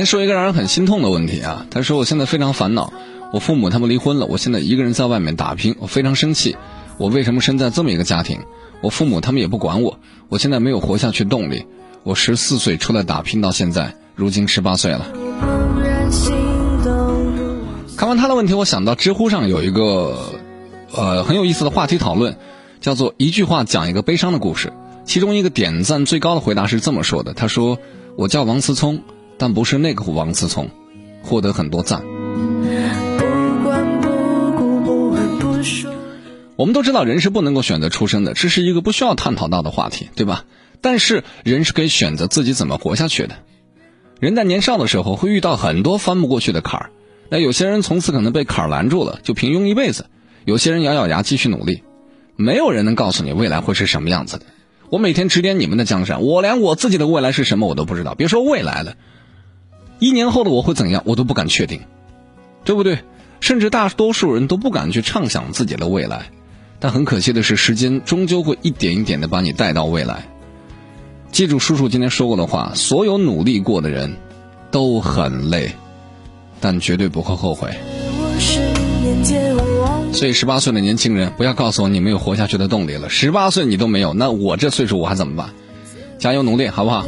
[0.00, 2.90] 先说一个让人很心痛的问题啊，他说我现在非常烦恼，
[3.34, 6.56] 我父母他们离婚了，我现在一个人在外面打拼，我非常生气，
[6.96, 8.40] 我为什么生在这么一个家庭？
[8.80, 9.98] 我父母他们也不管我，
[10.30, 11.66] 我现在没有活下去动力。
[12.02, 15.06] 我十四岁出来打拼到现在，如今十八岁了。
[17.94, 20.32] 看完他的问题，我想到知乎上有一个，
[20.94, 22.38] 呃，很有意思的话题讨论，
[22.80, 24.72] 叫做一句话讲一个悲伤的故事。
[25.04, 27.76] 其中一个点赞最高的回答是这么说的：“他说
[28.16, 29.02] 我叫王思聪，
[29.40, 30.70] 但不是那个王思聪。”
[31.22, 32.02] 获得很多赞。
[36.56, 40.44] 我们都知道人是不能够选择出生的，这是一个不需要探讨到的话题，对吧？
[40.80, 43.34] 但是人是可以选择自己怎么活下去的。
[44.18, 46.90] 人在年少的时候会遇到很多翻不过去的坎儿。
[47.28, 50.04] 那有些人从此可能被坎儿拦住了，就平庸一辈子；
[50.46, 51.82] 有些人咬咬牙继续努力。
[52.36, 54.46] 没有人能告诉你未来会是什么样子的。
[54.88, 58.96] 我每天指点你们的江山，我连我自己的未来是什么我都不知道，别说未来了，
[60.00, 61.82] 一年后的我会怎样，我都不敢确定，
[62.64, 62.98] 对不对？
[63.38, 66.30] 甚至大多数人都不敢去畅想自己的未来。
[66.78, 70.26] 但很可惜的是，时间终究会一点一点的把你带到未来。
[71.30, 74.16] 记住叔叔今天说过的话：所有努力过的人，
[74.70, 75.72] 都很累。
[76.62, 77.70] 但绝对不会后悔。
[80.12, 83.08] 所以，十八岁的年轻人，不要告诉我你没有活下去的动力了。
[83.08, 85.50] 十八岁你都没有，那我这岁数我还怎么办？
[86.18, 87.06] 加油努力，好不好？